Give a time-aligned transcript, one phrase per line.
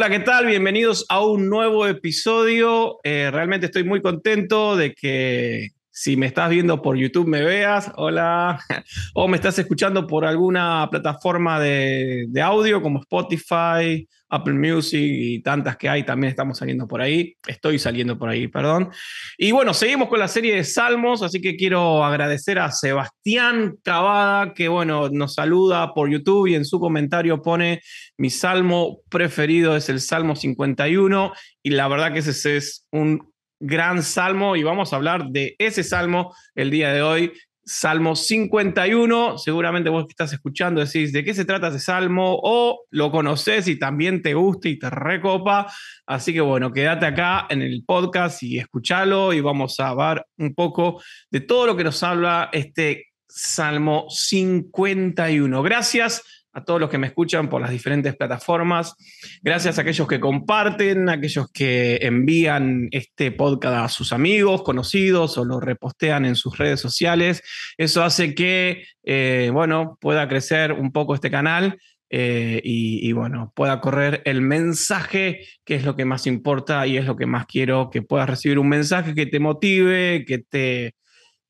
[0.00, 0.46] Hola, ¿qué tal?
[0.46, 3.00] Bienvenidos a un nuevo episodio.
[3.04, 7.90] Eh, realmente estoy muy contento de que si me estás viendo por YouTube me veas,
[7.96, 8.60] hola,
[9.14, 15.76] o me estás escuchando por alguna plataforma de, audio como Spotify, Apple Music y tantas
[15.76, 18.90] que hay, también estamos saliendo por ahí, estoy saliendo por ahí, perdón.
[19.36, 24.54] Y bueno, seguimos con la serie de Salmos, así que quiero agradecer a Sebastián Cavada,
[24.54, 27.82] que bueno, nos saluda por YouTube y en su comentario pone,
[28.16, 33.29] mi salmo preferido es el Salmo 51, y la verdad que ese es un
[33.60, 37.32] gran salmo y vamos a hablar de ese salmo el día de hoy,
[37.62, 42.86] Salmo 51, seguramente vos que estás escuchando decís de qué se trata ese salmo o
[42.90, 45.72] lo conoces y también te gusta y te recopa.
[46.06, 50.54] Así que bueno, quédate acá en el podcast y escúchalo y vamos a ver un
[50.54, 51.00] poco
[51.30, 55.62] de todo lo que nos habla este Salmo 51.
[55.62, 58.94] Gracias a todos los que me escuchan por las diferentes plataformas.
[59.42, 65.38] Gracias a aquellos que comparten, a aquellos que envían este podcast a sus amigos, conocidos
[65.38, 67.42] o lo repostean en sus redes sociales.
[67.76, 71.78] Eso hace que, eh, bueno, pueda crecer un poco este canal.
[72.12, 76.96] Eh, y, y, bueno, pueda correr el mensaje, que es lo que más importa y
[76.96, 80.96] es lo que más quiero, que puedas recibir un mensaje que te motive, que te,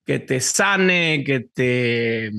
[0.04, 2.30] que te sane, que te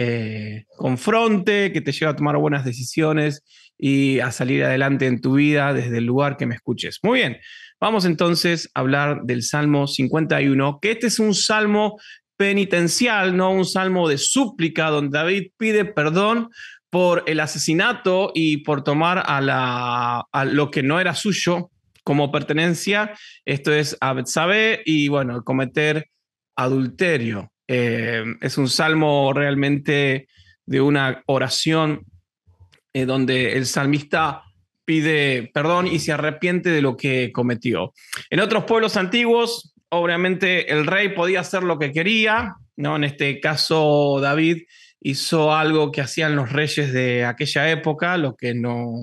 [0.00, 3.42] eh, confronte, que te lleve a tomar buenas decisiones
[3.76, 7.00] y a salir adelante en tu vida desde el lugar que me escuches.
[7.02, 7.38] Muy bien,
[7.80, 11.98] vamos entonces a hablar del Salmo 51, que este es un salmo
[12.36, 16.50] penitencial, no un salmo de súplica, donde David pide perdón
[16.90, 21.72] por el asesinato y por tomar a, lo que no era suyo
[22.04, 26.08] como pertenencia, esto es a Betsabé y bueno, cometer
[26.54, 27.50] adulterio.
[27.68, 30.28] Eh, es un salmo realmente
[30.64, 32.06] de una oración
[32.94, 34.42] eh, donde el salmista
[34.86, 37.92] pide perdón y se arrepiente de lo que cometió.
[38.30, 42.96] En otros pueblos antiguos, obviamente el rey podía hacer lo que quería, ¿no?
[42.96, 44.62] En este caso, David
[45.00, 48.94] hizo algo que hacían los reyes de aquella época, lo que no,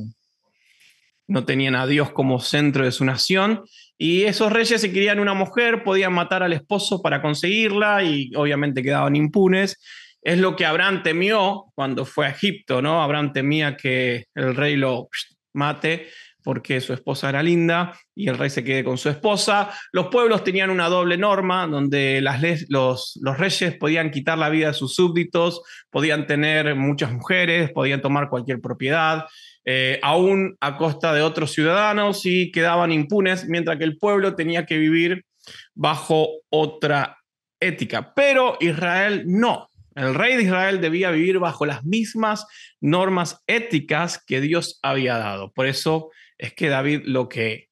[1.28, 3.64] no tenían a Dios como centro de su nación,
[3.97, 8.83] y esos reyes, si querían una mujer, podían matar al esposo para conseguirla y obviamente
[8.83, 9.79] quedaban impunes.
[10.22, 13.01] Es lo que Abraham temió cuando fue a Egipto, ¿no?
[13.01, 15.07] Abraham temía que el rey lo
[15.53, 16.07] mate
[16.44, 19.72] porque su esposa era linda y el rey se quede con su esposa.
[19.91, 22.22] Los pueblos tenían una doble norma donde
[22.69, 28.01] los, los reyes podían quitar la vida de sus súbditos, podían tener muchas mujeres, podían
[28.01, 29.25] tomar cualquier propiedad.
[29.66, 34.66] Eh, aún a costa de otros ciudadanos y quedaban impunes, mientras que el pueblo tenía
[34.66, 35.26] que vivir
[35.74, 37.18] bajo otra
[37.59, 38.14] ética.
[38.14, 39.70] Pero Israel no.
[39.96, 42.46] El rey de Israel debía vivir bajo las mismas
[42.81, 45.52] normas éticas que Dios había dado.
[45.54, 47.70] Por eso es que David lo que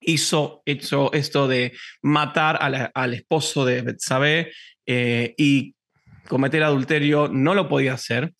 [0.00, 1.72] hizo, hizo esto de
[2.02, 2.58] matar
[2.94, 4.52] al esposo de Betsabé
[4.86, 5.74] eh, y
[6.28, 8.32] cometer adulterio, no lo podía hacer.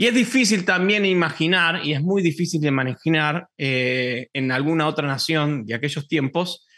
[0.00, 5.08] Y es difícil también imaginar, y es muy difícil de imaginar eh, en alguna otra
[5.08, 6.68] nación de aquellos tiempos,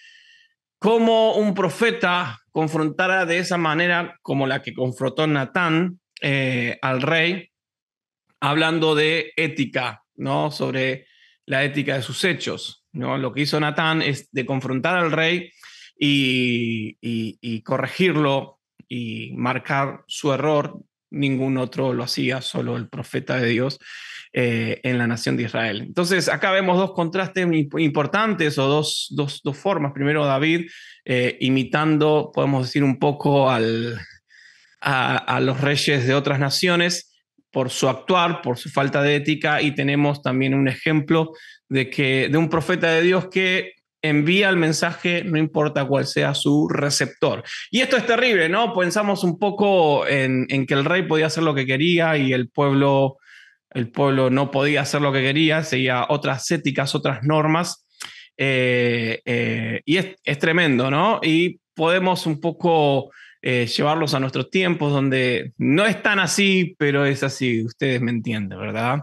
[0.78, 7.50] cómo un profeta confrontara de esa manera como la que confrontó Natán eh, al rey,
[8.40, 10.50] hablando de ética, ¿no?
[10.50, 11.04] Sobre
[11.44, 13.18] la ética de sus hechos, ¿no?
[13.18, 15.50] Lo que hizo Natán es de confrontar al rey
[15.94, 20.80] y, y corregirlo y marcar su error
[21.10, 23.78] ningún otro lo hacía, solo el profeta de Dios
[24.32, 25.80] eh, en la nación de Israel.
[25.80, 27.46] Entonces, acá vemos dos contrastes
[27.78, 29.92] importantes o dos, dos, dos formas.
[29.92, 30.70] Primero, David
[31.04, 33.98] eh, imitando, podemos decir, un poco al,
[34.80, 37.10] a, a, los reyes de otras naciones
[37.50, 41.32] por su actuar, por su falta de ética, y tenemos también un ejemplo
[41.68, 46.34] de, que, de un profeta de Dios que envía el mensaje, no importa cuál sea
[46.34, 47.42] su receptor.
[47.70, 48.74] Y esto es terrible, ¿no?
[48.74, 53.18] Pensamos un poco en, que el rey podía hacer lo que quería y el pueblo,
[53.70, 57.86] el pueblo no podía hacer lo que quería, seguía otras éticas, otras normas.
[58.36, 61.20] Eh, eh, y es, tremendo, ¿no?
[61.22, 63.10] Y podemos un poco
[63.42, 68.10] eh, llevarlos a nuestros tiempos donde no es tan así, pero es así, ustedes me
[68.10, 69.00] entienden, ¿verdad?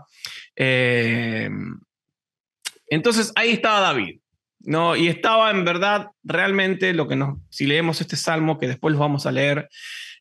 [2.89, 4.19] entonces ahí estaba David.
[4.67, 8.93] No, y estaba en verdad realmente lo que nos, si leemos este salmo, que después
[8.93, 9.69] lo vamos a leer,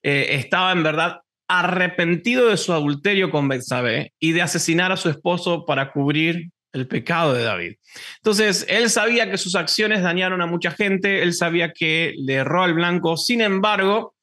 [0.04, 5.10] eh, estaba en verdad arrepentido de su adulterio con Betsabé y de asesinar a su
[5.10, 7.72] esposo para cubrir el pecado de David.
[8.18, 12.62] Entonces, él sabía que sus acciones dañaron a mucha gente, él sabía que le erró
[12.62, 14.14] al blanco, sin embargo,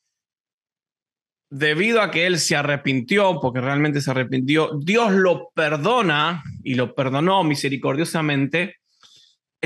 [1.50, 6.96] debido a que él se arrepintió, porque realmente se arrepintió, Dios lo perdona y lo
[6.96, 8.78] perdonó misericordiosamente.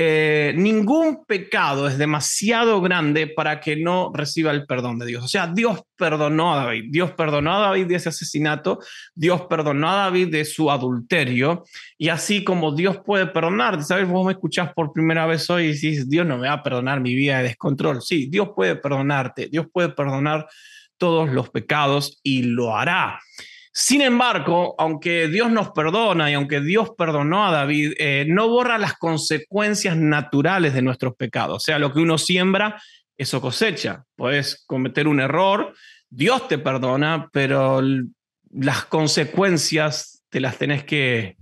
[0.00, 5.24] Eh, ningún pecado es demasiado grande para que no reciba el perdón de Dios.
[5.24, 8.78] O sea, Dios perdonó a David, Dios perdonó a David de ese asesinato,
[9.12, 11.64] Dios perdonó a David de su adulterio,
[11.98, 14.06] y así como Dios puede perdonar, ¿sabes?
[14.08, 17.00] Vos me escuchás por primera vez hoy y dices, Dios no me va a perdonar
[17.00, 18.00] mi vida de descontrol.
[18.00, 20.46] Sí, Dios puede perdonarte, Dios puede perdonar
[20.96, 23.18] todos los pecados y lo hará.
[23.80, 28.76] Sin embargo, aunque Dios nos perdona y aunque Dios perdonó a David, eh, no borra
[28.76, 31.58] las consecuencias naturales de nuestros pecados.
[31.58, 32.82] O sea, lo que uno siembra,
[33.16, 34.02] eso cosecha.
[34.16, 35.74] Puedes cometer un error,
[36.10, 37.80] Dios te perdona, pero
[38.50, 41.36] las consecuencias te las tenés que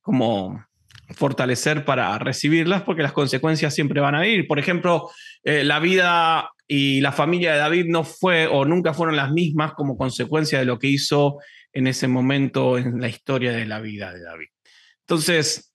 [0.00, 0.66] como
[1.10, 4.48] fortalecer para recibirlas porque las consecuencias siempre van a ir.
[4.48, 5.08] Por ejemplo,
[5.44, 9.74] eh, la vida y la familia de David no fue o nunca fueron las mismas
[9.74, 11.38] como consecuencia de lo que hizo
[11.72, 14.48] en ese momento en la historia de la vida de David.
[15.00, 15.72] Entonces,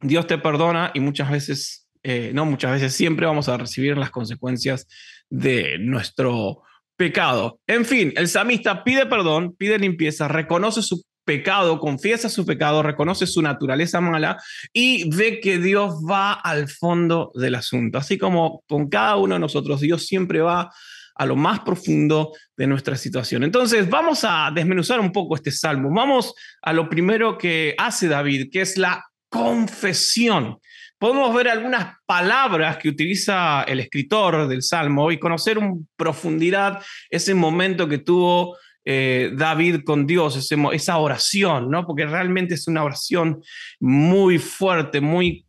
[0.00, 4.10] Dios te perdona y muchas veces, eh, no muchas veces, siempre vamos a recibir las
[4.10, 4.86] consecuencias
[5.30, 6.62] de nuestro
[6.96, 7.60] pecado.
[7.66, 13.26] En fin, el samista pide perdón, pide limpieza, reconoce su pecado, confiesa su pecado, reconoce
[13.26, 14.40] su naturaleza mala
[14.72, 17.98] y ve que Dios va al fondo del asunto.
[17.98, 20.70] Así como con cada uno de nosotros, Dios siempre va
[21.16, 23.42] a lo más profundo de nuestra situación.
[23.42, 25.90] Entonces, vamos a desmenuzar un poco este salmo.
[25.92, 30.58] Vamos a lo primero que hace David, que es la confesión.
[30.98, 37.34] Podemos ver algunas palabras que utiliza el escritor del salmo y conocer en profundidad ese
[37.34, 38.56] momento que tuvo
[38.88, 40.36] eh, David con Dios,
[40.72, 41.84] esa oración, ¿no?
[41.84, 43.42] Porque realmente es una oración
[43.80, 45.44] muy fuerte, muy,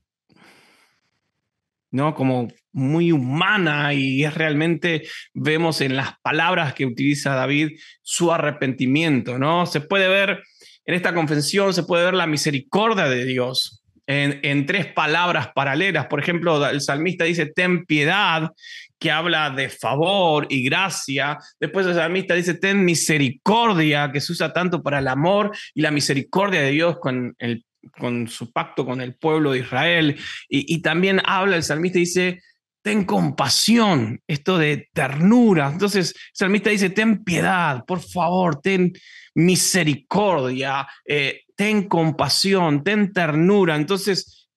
[1.91, 2.15] ¿no?
[2.15, 5.03] Como muy humana y es realmente,
[5.35, 9.67] vemos en las palabras que utiliza David su arrepentimiento, ¿no?
[9.67, 10.41] Se puede ver
[10.85, 16.07] en esta confesión, se puede ver la misericordia de Dios, en, tres palabras paralelas.
[16.07, 18.51] Por ejemplo, el salmista dice, ten piedad,
[18.99, 21.37] que habla de favor y gracia.
[21.59, 25.91] Después el salmista dice, ten misericordia, que se usa tanto para el amor y la
[25.91, 27.65] misericordia de Dios con, el,
[27.97, 30.19] con su pacto con el pueblo de Israel.
[30.49, 32.41] Y, también habla el salmista dice,
[32.81, 35.69] ten compasión, esto de ternura.
[35.71, 38.93] Entonces el salmista dice, ten piedad, por favor, ten
[39.35, 43.75] misericordia, eh, ten compasión, ten ternura.
[43.75, 44.49] Entonces,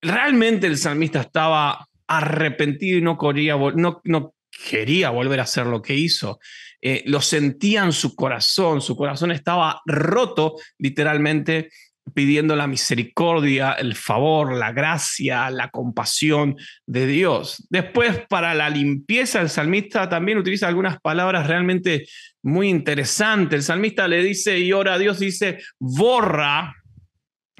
[0.00, 4.34] realmente el salmista estaba arrepentido y no quería, no,
[4.68, 6.40] quería volver a hacer lo que hizo.
[6.82, 11.70] Eh, lo sentía en su corazón, su corazón estaba roto literalmente
[12.12, 17.64] pidiendo la misericordia, el favor, la gracia, la compasión de Dios.
[17.70, 22.08] Después, para la limpieza, el salmista también utiliza algunas palabras realmente
[22.42, 23.58] muy interesantes.
[23.58, 26.74] El salmista le dice y ora a Dios, dice, borra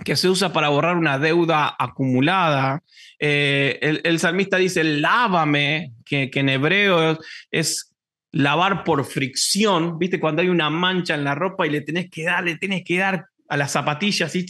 [0.05, 2.83] que se usa para borrar una deuda acumulada.
[3.19, 7.19] Eh, el, salmista dice, lávame, que, en hebreo
[7.51, 7.93] es
[8.33, 10.21] lavar por fricción, ¿viste?
[10.21, 12.99] Cuando hay una mancha en la ropa y le tenés que dar, le tenés que
[12.99, 14.47] dar a las zapatillas y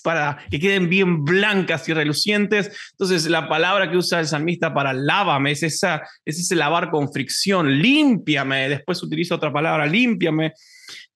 [0.00, 2.70] para que queden bien blancas y relucientes.
[2.92, 7.12] Entonces, la palabra que usa el salmista para lávame es, esa, es ese lavar con
[7.12, 8.68] fricción, límpiame.
[8.68, 10.52] Después utiliza otra palabra, límpiame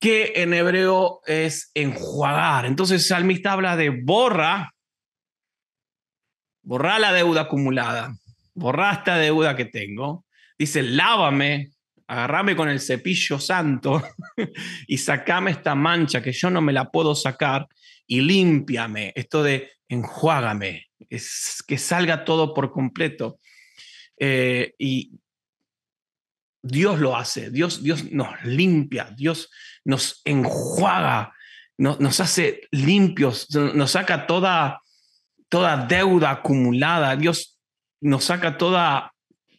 [0.04, 2.66] que en hebreo es enjuagar.
[2.66, 4.74] Entonces el salmista habla de borra,
[6.62, 8.14] borra la deuda acumulada,
[8.54, 10.26] borra esta deuda que tengo.
[10.58, 11.70] Dice, lávame,
[12.06, 14.02] agarrame con el cepillo santo
[14.86, 17.66] y sacame esta mancha que yo no me la puedo sacar
[18.06, 19.12] y límpiame.
[19.14, 23.38] Esto de enjuágame, es que salga todo por completo.
[24.18, 25.18] Eh, y
[26.62, 29.50] Dios lo hace, Dios, Dios nos limpia, Dios
[29.84, 31.34] nos enjuaga,
[31.76, 34.80] nos hace limpios, nos saca toda,
[35.48, 37.58] toda deuda acumulada, Dios
[38.00, 39.12] nos saca toda,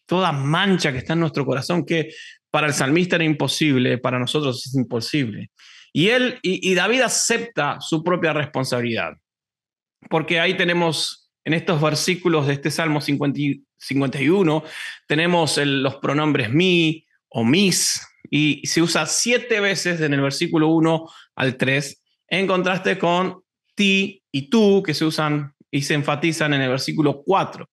[0.08, 2.12] toda mancha que está en nuestro corazón, que
[2.50, 5.52] para el salmista era imposible, para nosotros es imposible.
[5.96, 9.14] Y él y, David acepta su propia responsabilidad,
[10.10, 14.64] porque ahí tenemos en estos versículos de este Salmo 51,
[15.08, 21.10] tenemos los pronombres mi o mis, y se usa siete veces en el versículo 1
[21.36, 26.64] al 3, en contraste con ti y tú, que se usan y se enfatizan en
[26.64, 27.70] el versículo 4,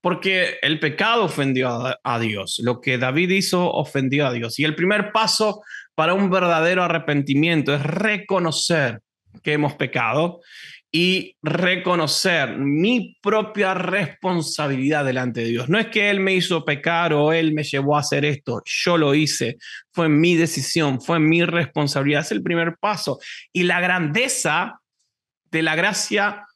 [0.00, 4.58] porque el pecado ofendió a, Dios, lo que David hizo ofendió a Dios.
[4.58, 5.60] Y el primer paso
[5.96, 9.00] para un verdadero arrepentimiento es reconocer
[9.42, 10.40] que hemos pecado
[10.92, 15.68] y reconocer mi propia responsabilidad delante de Dios.
[15.68, 18.96] No es que Él me hizo pecar o Él me llevó a hacer esto, yo
[18.96, 19.56] lo hice,
[19.92, 23.18] fue mi decisión, fue mi responsabilidad, es el primer paso.
[23.52, 24.80] Y la grandeza
[25.50, 26.46] de la gracia,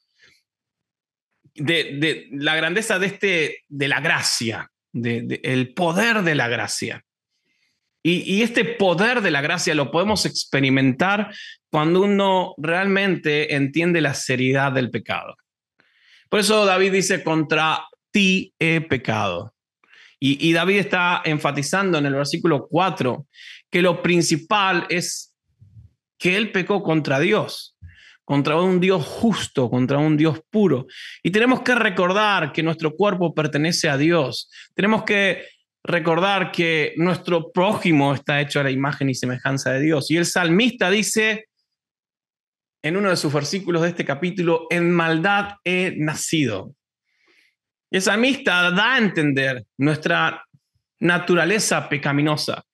[1.55, 7.05] de, la grandeza de, este, de la gracia, de, el poder de la gracia.
[8.03, 11.35] Y, este poder de la gracia lo podemos experimentar
[11.71, 15.37] cuando uno realmente entiende la seriedad del pecado.
[16.31, 19.55] Por eso David dice, contra ti he pecado.
[20.19, 23.27] Y, y David está enfatizando en el versículo 4
[23.71, 25.35] que lo principal es
[26.19, 27.77] que él pecó contra Dios,
[28.25, 30.87] contra un Dios justo, contra un Dios puro.
[31.23, 34.51] Y tenemos que recordar que nuestro cuerpo pertenece a Dios.
[34.75, 35.45] Tenemos que
[35.83, 40.11] recordar que nuestro prójimo está hecho a la imagen y semejanza de Dios.
[40.11, 41.47] Y el salmista dice
[42.83, 46.75] en uno de sus versículos de este capítulo, en maldad he nacido.
[47.91, 50.45] Y el salmista da a entender nuestra
[51.01, 52.65] naturaleza pecaminosa,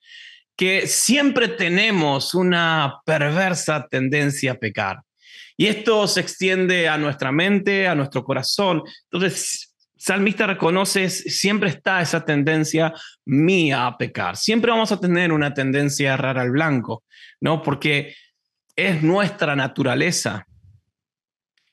[0.56, 4.98] que siempre tenemos una perversa tendencia a pecar.
[5.56, 8.82] Y esto se extiende a nuestra mente, a nuestro corazón.
[9.10, 9.65] Entonces,
[10.06, 12.94] salmista reconoce, siempre está esa tendencia
[13.24, 14.36] mía a pecar.
[14.36, 17.02] Siempre vamos a tener una tendencia a errar al blanco,
[17.40, 17.60] ¿no?
[17.60, 18.14] Porque
[18.76, 20.46] es nuestra naturaleza.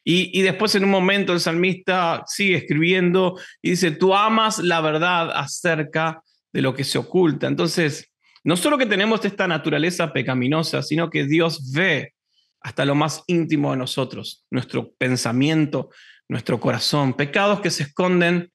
[0.03, 4.81] Y, y, después en un momento el salmista sigue escribiendo y dice, tú amas la
[4.81, 7.47] verdad acerca de lo que se oculta.
[7.47, 8.11] Entonces,
[8.43, 12.15] no solo que tenemos esta naturaleza pecaminosa, sino que Dios ve
[12.61, 15.89] hasta lo más íntimo de nosotros, nuestro pensamiento,
[16.29, 18.53] nuestro corazón, pecados que se esconden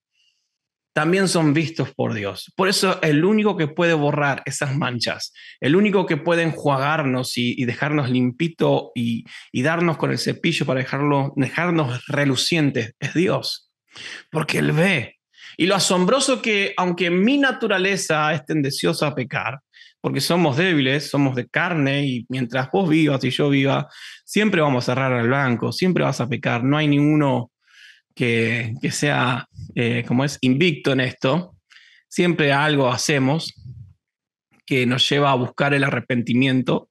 [0.99, 2.53] también son vistos por Dios.
[2.57, 7.65] Por eso el único que puede borrar esas manchas, el único que puede enjuagarnos y,
[7.67, 9.25] dejarnos limpito y,
[9.63, 13.71] darnos con el cepillo para dejarlo, dejarnos relucientes es Dios,
[14.33, 15.19] porque Él ve.
[15.57, 19.61] Y lo asombroso que, aunque mi naturaleza es tendenciosa a pecar,
[20.01, 23.87] porque somos débiles, somos de carne y mientras vos vivas y yo viva,
[24.25, 27.53] siempre vamos a cerrar al blanco, siempre vas a pecar, no hay ninguno
[28.19, 29.47] que, sea,
[29.77, 31.55] eh, como es, invicto en esto.
[32.09, 33.55] Siempre algo hacemos
[34.67, 36.91] que nos lleva a buscar el arrepentimiento.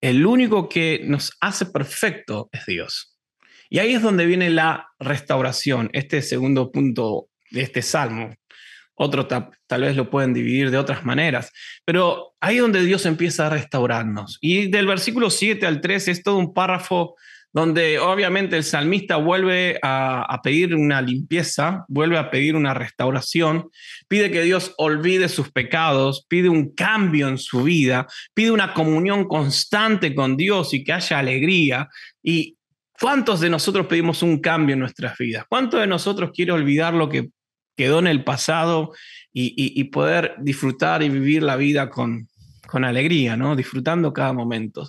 [0.00, 3.16] El único que nos hace perfecto es Dios.
[3.70, 8.34] Y ahí es donde viene la restauración, este segundo punto de este salmo.
[8.94, 11.50] Otro tal vez lo pueden dividir de otras maneras,
[11.84, 14.38] pero ahí es donde Dios empieza a restaurarnos.
[14.40, 17.14] Y del versículo 7 al 13 es todo un párrafo
[17.52, 23.68] donde obviamente el salmista vuelve a, pedir una limpieza, vuelve a pedir una restauración,
[24.08, 29.28] pide que Dios olvide sus pecados, pide un cambio en su vida, pide una comunión
[29.28, 31.88] constante con Dios y que haya alegría.
[32.22, 32.56] ¿Y
[32.98, 35.44] cuántos de nosotros pedimos un cambio en nuestras vidas?
[35.46, 37.28] ¿Cuántos de nosotros quiere olvidar lo que
[37.76, 38.92] quedó en el pasado
[39.34, 42.28] y, poder disfrutar y vivir la vida con,
[42.66, 43.56] con alegría, ¿no?
[43.56, 44.88] disfrutando cada momento?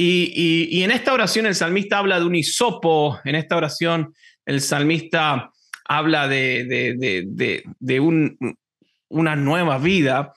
[0.00, 4.14] Y, en esta oración el salmista habla de un hisopo, en esta oración
[4.46, 5.50] el salmista
[5.84, 7.66] habla de,
[9.08, 10.32] una nueva vida.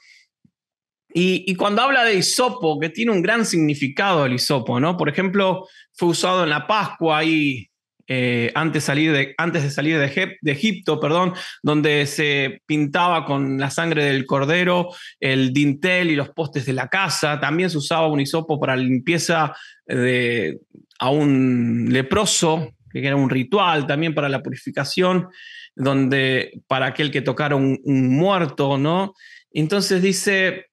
[1.13, 4.97] Y, cuando habla de hisopo, que tiene un gran significado el hisopo, ¿no?
[4.97, 7.69] Por ejemplo, fue usado en la Pascua y
[8.07, 13.69] eh, antes, salir de, antes de salir de, Egipto, perdón, donde se pintaba con la
[13.69, 14.89] sangre del cordero
[15.19, 17.39] el dintel y los postes de la casa.
[17.39, 19.55] También se usaba un hisopo para limpieza
[19.85, 20.59] de,
[20.99, 25.27] a un leproso, que era un ritual también para la purificación,
[25.75, 29.13] donde para aquel que tocara un, un muerto, ¿no?
[29.51, 30.67] Entonces dice,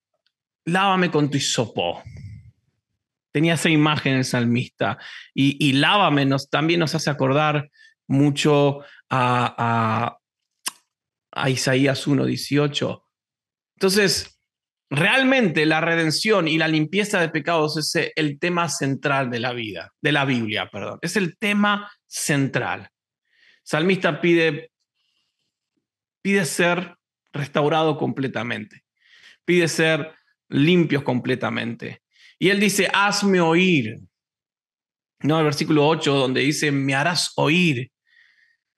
[0.65, 2.03] lávame con tu hisopo
[3.39, 4.99] tenía esa imagen el salmista.
[5.33, 7.71] Y, y lávame también nos hace acordar
[8.09, 10.19] mucho a,
[11.33, 13.01] a, Isaías 1.18.
[13.77, 14.41] Entonces,
[14.91, 19.93] realmente la redención y la limpieza de pecados es el tema central de la vida,
[20.03, 20.99] de la Biblia, perdón.
[21.01, 22.91] Es el tema central.
[23.63, 24.73] Salmista pide,
[26.23, 26.97] pide ser
[27.33, 28.83] restaurado completamente,
[29.45, 30.13] pide ser
[30.49, 32.03] limpios completamente.
[32.39, 33.99] Y él dice, hazme oír.
[35.23, 37.91] No, el versículo 8, donde dice, me harás oír.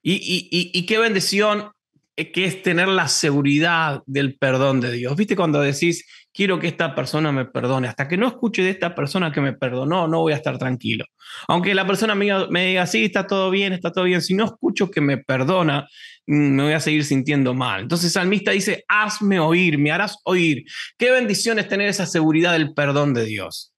[0.03, 1.71] Y, y, y, qué bendición
[2.17, 5.15] que es tener la seguridad del perdón de Dios.
[5.15, 7.89] ¿Viste cuando decís, quiero que esta persona me perdone?
[7.89, 11.05] Hasta que no escuche de esta persona que me perdonó, no voy a estar tranquilo.
[11.49, 14.23] Aunque la persona me, me diga, sí, está todo bien, está todo bien.
[14.23, 15.89] Si no escucho que me perdona,
[16.27, 17.83] mm, me voy a seguir sintiendo mal.
[17.83, 20.65] Entonces salmista dice, hazme oír, me harás oír.
[20.99, 23.73] Qué bendición es tener esa seguridad del perdón de Dios.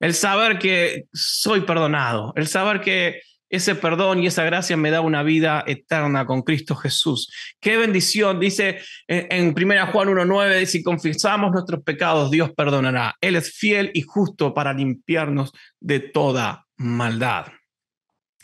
[0.00, 3.22] el saber que soy perdonado, el saber que
[3.54, 7.30] ese perdón y esa gracia me da una vida eterna con Cristo Jesús.
[7.60, 13.16] Qué bendición, dice en 1 Juan 1.9, si confesamos nuestros pecados, Dios perdonará.
[13.20, 17.46] Él es fiel y justo para limpiarnos de toda maldad.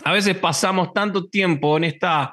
[0.05, 2.33] A veces pasamos tanto tiempo en esta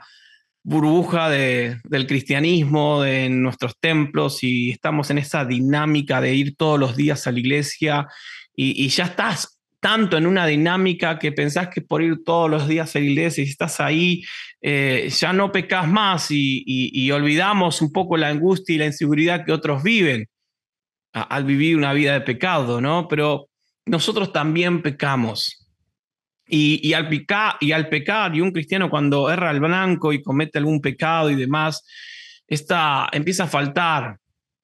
[0.63, 6.79] burbuja de, del cristianismo, de nuestros templos, y estamos en esa dinámica de ir todos
[6.79, 8.07] los días a la iglesia
[8.53, 12.67] y, y ya estás tanto en una dinámica que pensás que por ir todos los
[12.67, 14.23] días a la iglesia y estás ahí,
[14.61, 19.51] eh, ya no pecas más y, olvidamos un poco la angustia y la inseguridad que
[19.51, 20.27] otros viven
[21.13, 23.07] al vivir una vida de pecado, ¿no?
[23.07, 23.49] Pero
[23.85, 25.63] nosotros también pecamos.
[26.49, 27.09] Y, al
[27.59, 31.35] y al pecar, y un cristiano cuando erra al blanco y comete algún pecado y
[31.35, 31.83] demás,
[32.47, 34.17] está, empieza a faltar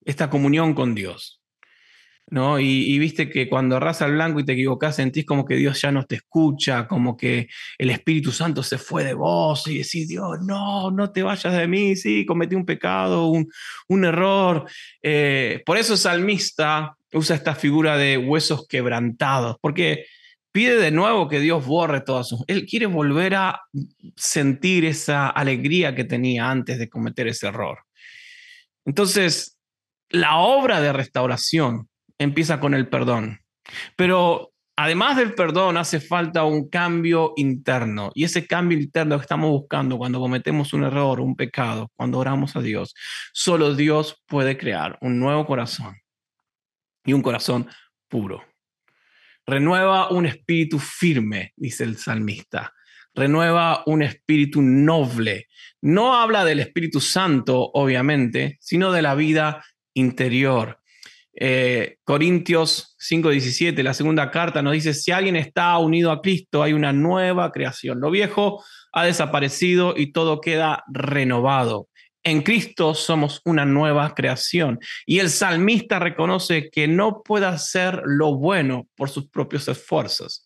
[0.05, 1.42] esta comunión con Dios.
[2.29, 2.59] ¿No?
[2.59, 5.91] Y, viste que cuando arrasa al blanco y te equivocás, sentís como que Dios ya
[5.91, 10.39] no te escucha, como que el Espíritu Santo se fue de vos y decís, Dios,
[10.41, 14.65] no, no te vayas de mí, sí, cometí un pecado, un, error.
[15.01, 20.05] Eh, por eso el salmista usa esta figura de huesos quebrantados, porque
[20.51, 22.43] pide de nuevo que Dios borre todo sus...
[22.47, 23.61] Él quiere volver a
[24.15, 27.79] sentir esa alegría que tenía antes de cometer ese error.
[28.85, 29.57] Entonces,
[30.09, 33.39] la obra de restauración empieza con el perdón.
[33.95, 38.11] Pero además del perdón, hace falta un cambio interno.
[38.15, 42.55] Y ese cambio interno que estamos buscando cuando cometemos un error, un pecado, cuando oramos
[42.55, 42.93] a Dios,
[43.33, 45.95] solo Dios puede crear un nuevo corazón
[47.05, 47.67] y un corazón
[48.07, 48.43] puro.
[49.45, 52.73] Renueva un espíritu firme, dice el salmista.
[53.13, 55.47] Renueva un espíritu noble.
[55.81, 60.79] No habla del Espíritu Santo, obviamente, sino de la vida interior.
[61.35, 66.73] Eh, Corintios 5:17, la segunda carta, nos dice, si alguien está unido a Cristo, hay
[66.73, 67.99] una nueva creación.
[67.99, 71.89] Lo viejo ha desaparecido y todo queda renovado.
[72.23, 74.79] En Cristo somos una nueva creación.
[75.05, 80.45] Y el salmista reconoce que no puede hacer lo bueno por sus propios esfuerzos.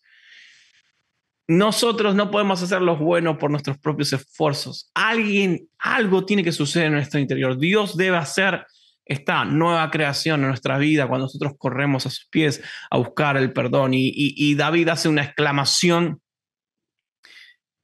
[1.46, 4.90] Nosotros no podemos hacer lo bueno por nuestros propios esfuerzos.
[4.92, 7.56] Alguien, algo tiene que suceder en nuestro interior.
[7.58, 8.66] Dios debe hacer
[9.08, 13.52] esta nueva creación en nuestra vida cuando nosotros corremos a sus pies a buscar el
[13.52, 13.92] perdón.
[13.94, 16.20] Y, David hace una exclamación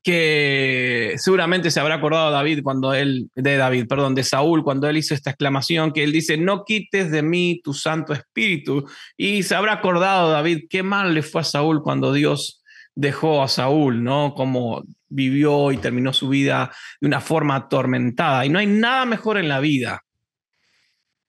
[0.02, 4.98] que seguramente se habrá acordado David cuando él, de David, perdón, de Saúl, cuando él
[4.98, 8.84] hizo esta exclamación, que él dice, no quites de mí tu Santo Espíritu.
[9.16, 12.62] Y se habrá acordado David qué mal le fue a Saúl cuando Dios
[12.94, 14.34] dejó a Saúl, ¿no?
[14.34, 18.44] Como vivió y terminó su vida de una forma atormentada.
[18.44, 20.03] Y no hay nada mejor en la vida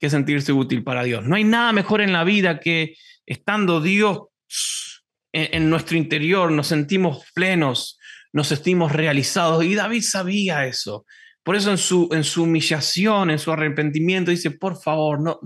[0.05, 1.25] que sentirse útil para Dios.
[1.25, 4.19] No hay nada mejor en la vida que estando Dios
[5.33, 7.99] en, nuestro interior, nos sentimos plenos,
[8.31, 9.65] nos sentimos realizados.
[9.65, 11.05] Y David sabía eso.
[11.43, 15.39] Por eso en su, en su humillación, en su arrepentimiento, dice, por favor, no,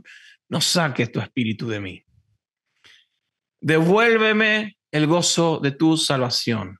[0.48, 2.04] no saques tu espíritu de mí.
[3.62, 6.78] Devuélveme el gozo de tu salvación.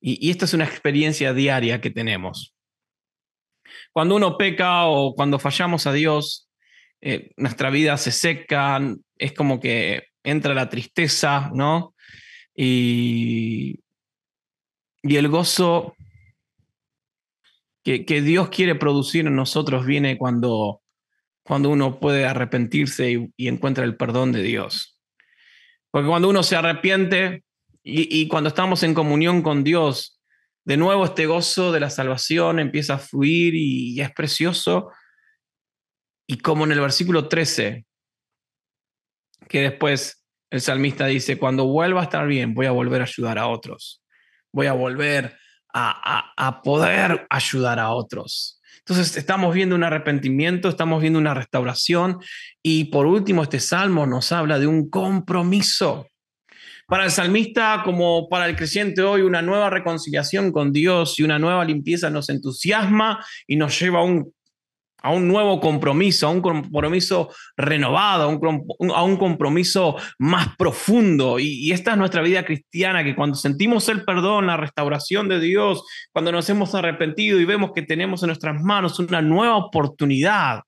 [0.00, 2.54] Y, y esta es una experiencia diaria que tenemos.
[3.92, 6.47] Cuando uno peca o cuando fallamos a Dios,
[7.00, 8.80] eh, nuestra vida se seca,
[9.16, 11.94] es como que entra la tristeza, ¿no?
[12.54, 13.80] Y,
[15.02, 15.94] y el gozo
[17.84, 20.82] que, Dios quiere producir en nosotros viene cuando,
[21.42, 25.00] cuando uno puede arrepentirse y, y encuentra el perdón de Dios.
[25.90, 27.44] Porque cuando uno se arrepiente
[27.82, 30.20] y, y cuando estamos en comunión con Dios,
[30.66, 34.90] de nuevo este gozo de la salvación empieza a fluir y es precioso
[36.30, 37.86] y como en el versículo 13,
[39.48, 43.38] que después el salmista dice, cuando vuelva a estar bien, voy a volver a ayudar
[43.38, 44.02] a otros.
[44.52, 45.38] Voy a volver
[45.72, 48.60] a, a, poder ayudar a otros.
[48.78, 52.18] Entonces estamos viendo un arrepentimiento, estamos viendo una restauración
[52.62, 56.08] y por último este salmo nos habla de un compromiso.
[56.86, 61.38] Para el salmista, como para el creyente hoy, una nueva reconciliación con Dios y una
[61.38, 64.32] nueva limpieza nos entusiasma y nos lleva a un
[65.02, 71.38] a un nuevo compromiso, a un compromiso renovado, a un, compromiso más profundo.
[71.38, 75.84] Y, esta es nuestra vida cristiana, que cuando sentimos el perdón, la restauración de Dios,
[76.12, 80.62] cuando nos hemos arrepentido y vemos que tenemos en nuestras manos una nueva oportunidad,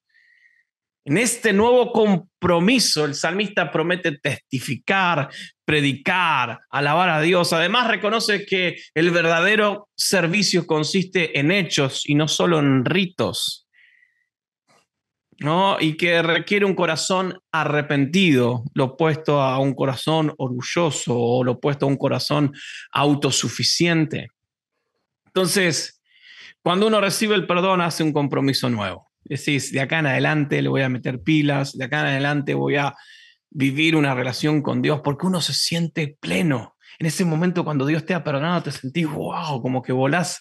[1.07, 5.31] en este nuevo compromiso, el salmista promete testificar,
[5.65, 7.55] predicar, alabar a Dios.
[7.55, 13.67] Además, reconoce que el verdadero servicio consiste en hechos y no solo en ritos.
[15.41, 15.79] ¿No?
[15.81, 21.87] Y que requiere un corazón arrepentido, lo opuesto a un corazón orgulloso o lo opuesto
[21.87, 22.53] a un corazón
[22.93, 24.29] autosuficiente.
[25.27, 26.01] Entonces,
[26.63, 29.11] cuando uno recibe el perdón, hace un compromiso nuevo.
[29.25, 32.77] Decís, de acá en adelante le voy a meter pilas, de acá en adelante voy
[32.77, 32.95] a
[33.49, 36.77] vivir una relación con Dios, porque uno se siente pleno.
[36.99, 40.41] En ese momento, cuando Dios te ha perdonado, te sentís, wow, como que volás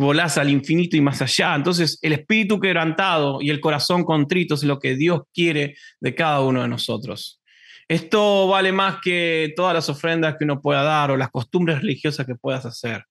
[0.00, 1.54] volás al infinito y más allá.
[1.54, 6.40] Entonces, el espíritu quebrantado y el corazón contrito es lo que Dios quiere de cada
[6.40, 7.40] uno de nosotros.
[7.86, 12.26] Esto vale más que todas las ofrendas que uno pueda dar o las costumbres religiosas
[12.26, 13.04] que puedas hacer.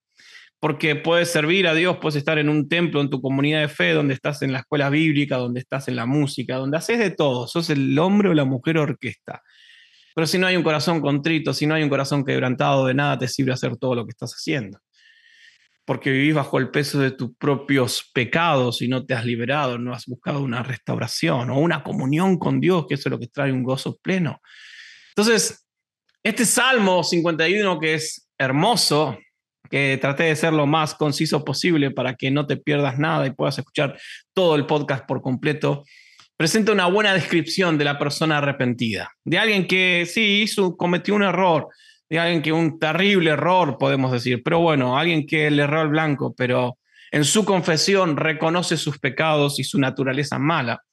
[0.60, 3.93] Porque puedes servir a Dios, puedes estar en un templo, en tu comunidad de fe,
[3.93, 7.47] donde estás en la escuela bíblica, donde estás en la música, donde haces de todo.
[7.47, 9.41] Sos el hombre o la mujer orquesta.
[10.15, 13.17] Pero si no hay un corazón contrito, si no hay un corazón quebrantado, de nada
[13.17, 14.80] te sirve hacer todo lo que estás haciendo
[15.89, 19.91] porque vivís bajo el peso de tus propios pecados y no te has liberado, no
[19.91, 23.52] has buscado una restauración o una comunión con Dios, que eso es lo que trae
[23.52, 24.39] un gozo pleno.
[25.15, 25.65] Entonces,
[26.21, 29.17] este Salmo 51, que es hermoso,
[29.67, 33.32] que traté de ser lo más conciso posible para que no te pierdas nada y
[33.32, 33.99] puedas escuchar
[34.36, 35.86] todo el podcast por completo,
[36.38, 41.23] presenta una buena descripción de la persona arrepentida, de alguien que sí hizo, cometió un
[41.23, 41.67] error,
[42.09, 45.89] de alguien que un terrible error, podemos decir, pero bueno, alguien que le erró al
[45.89, 46.77] blanco, pero
[47.11, 50.83] en su confesión reconoce sus pecados y su naturaleza mala.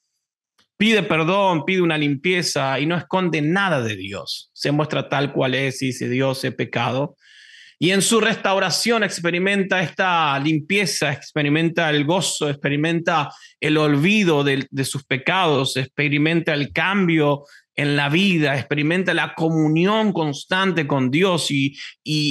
[0.77, 4.51] Pide perdón, pide una limpieza y no esconde nada de Dios.
[4.53, 7.17] Se muestra tal cual es y dice Dios he pecado.
[7.79, 14.85] Y en su restauración experimenta esta limpieza, experimenta el gozo, experimenta el olvido de, de
[14.85, 17.45] sus pecados, experimenta el cambio
[17.77, 21.77] en la vida, experimenta la comunión constante con Dios y,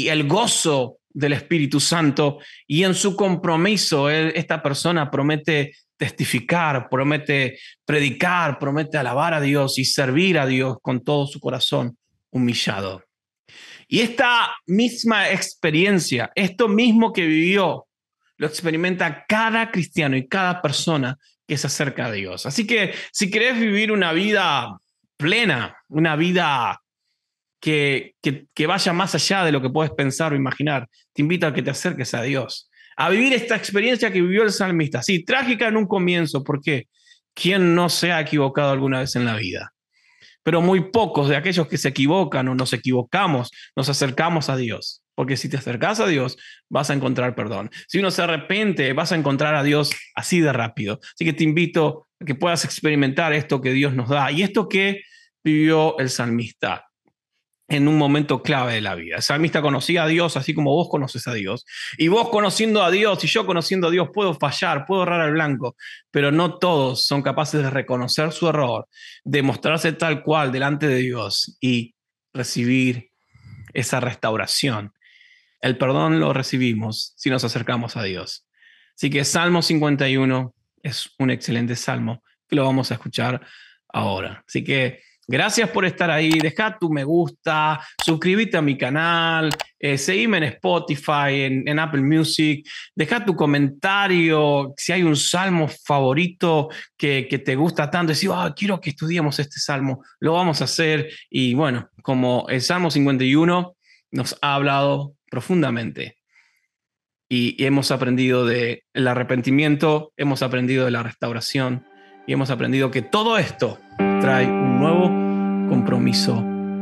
[0.10, 2.40] el gozo del Espíritu Santo.
[2.68, 9.86] Y en su compromiso, esta persona promete testificar, promete predicar, promete alabar a Dios y
[9.86, 11.98] servir a Dios con todo su corazón
[12.32, 13.04] humillado.
[13.88, 17.88] Y esta misma experiencia, esto mismo que vivió,
[18.38, 22.48] lo experimenta cada cristiano y cada persona que se acerca a Dios.
[22.48, 24.80] Así que si querés vivir una vida
[25.18, 26.82] plena, una vida
[27.60, 30.88] que, que, vaya más allá de lo que puedes pensar o imaginar.
[31.14, 34.52] Te invito a que te acerques a Dios, a vivir esta experiencia que vivió el
[34.52, 35.02] salmista.
[35.02, 36.88] Sí, trágica en un comienzo, porque
[37.34, 39.74] ¿quién no se ha equivocado alguna vez en la vida?
[40.44, 45.02] Pero muy pocos de aquellos que se equivocan o nos equivocamos, nos acercamos a Dios.
[45.16, 46.38] Porque si te acercas a Dios,
[46.70, 47.72] vas a encontrar perdón.
[47.88, 51.00] Si uno se arrepiente, vas a encontrar a Dios así de rápido.
[51.02, 55.02] Así que te invito que puedas experimentar esto que Dios nos da y esto que
[55.44, 56.88] vivió el salmista
[57.68, 59.18] en un momento clave de la vida.
[59.18, 61.66] El salmista conocía a Dios así como vos conoces a Dios.
[61.98, 65.32] Y vos conociendo a Dios y yo conociendo a Dios puedo fallar, puedo errar al
[65.32, 65.76] blanco,
[66.12, 68.88] pero no todos son capaces de reconocer su error,
[69.24, 71.96] de mostrarse tal cual delante de Dios y
[72.34, 73.10] recibir
[73.74, 74.94] esa restauración.
[75.60, 78.48] El perdón lo recibimos si nos acercamos a Dios.
[78.96, 80.54] Así que Salmo 51
[80.86, 83.42] es un excelente salmo que lo vamos a escuchar
[83.90, 84.44] ahora.
[84.48, 86.30] Así que gracias por estar ahí.
[86.30, 92.68] Deja tu me gusta, suscríbete a mi canal, eh, seguime en Spotify, en, Apple Music.
[92.94, 98.12] Deja tu comentario si hay un salmo favorito que, te gusta tanto.
[98.12, 100.04] Decir, ah, quiero que estudiemos este salmo.
[100.20, 101.10] Lo vamos a hacer.
[101.32, 103.76] Y bueno, como el Salmo 51
[104.12, 106.18] nos ha hablado profundamente
[107.30, 111.86] y, hemos aprendido del arrepentimiento, hemos aprendido de la restauración
[112.28, 115.06] y hemos aprendido que todo esto trae un nuevo
[115.70, 116.36] compromiso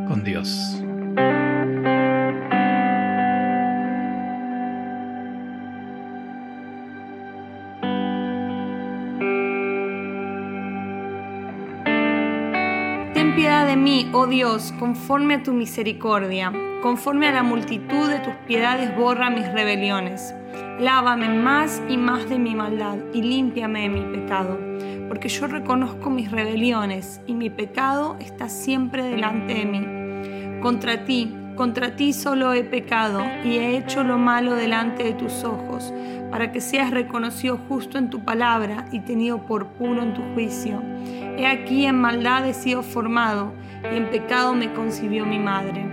[0.07, 0.79] con Dios.
[13.13, 16.51] Ten piedad de mí, oh Dios, conforme a tu misericordia
[16.83, 20.35] Conforme a la multitud de tus piedades borra mis rebeliones.
[20.81, 24.59] Lávame más y más de mi maldad y límpiame de mi pecado,
[25.07, 30.59] porque yo reconozco mis rebeliones y mi pecado está siempre delante de mí.
[30.61, 35.45] Contra ti, contra ti solo he pecado y he hecho lo malo delante de tus
[35.45, 35.93] ojos,
[36.31, 40.83] para que seas reconocido justo en tu palabra y tenido por puro en tu juicio.
[41.37, 43.53] He aquí en maldad he sido formado
[43.89, 45.92] y en pecado me concibió mi madre.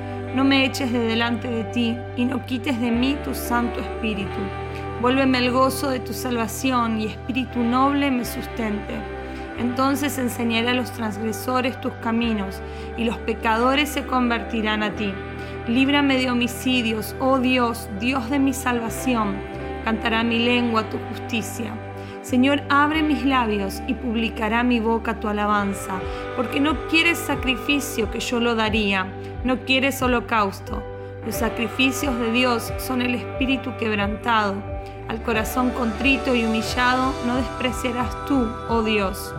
[0.35, 4.39] No me eches de delante de ti y no quites de mí tu santo espíritu.
[5.01, 8.93] Vuélveme el gozo de tu salvación y espíritu noble me sustente.
[9.59, 12.61] Entonces enseñaré a los transgresores tus caminos
[12.97, 15.13] y los pecadores se convertirán a ti.
[15.67, 19.35] Líbrame de homicidios, oh Dios, Dios de mi salvación.
[19.83, 21.73] Cantará mi lengua tu justicia.
[22.21, 25.99] Señor, abre mis labios y publicará mi boca tu alabanza,
[26.35, 29.07] porque no quieres sacrificio que yo lo daría,
[29.43, 30.83] no quieres holocausto.
[31.25, 34.55] Los sacrificios de Dios son el espíritu quebrantado.
[35.07, 39.33] Al corazón contrito y humillado no despreciarás tú, oh Dios.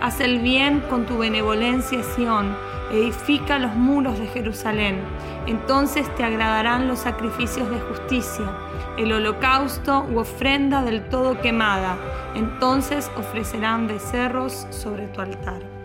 [0.00, 2.54] Haz el bien con tu benevolencia, Sión,
[2.92, 5.00] edifica los muros de Jerusalén.
[5.46, 8.44] Entonces te agradarán los sacrificios de justicia,
[8.98, 11.96] el holocausto u ofrenda del todo quemada.
[12.34, 15.75] Entonces ofrecerán becerros sobre tu altar.